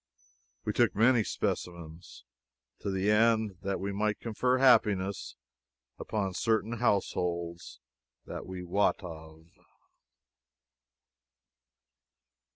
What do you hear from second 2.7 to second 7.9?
to the end that we might confer happiness upon certain households